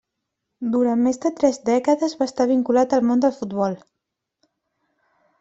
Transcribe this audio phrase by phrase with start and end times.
[0.75, 3.79] Durant més de tres dècades va estar vinculat al món del futbol.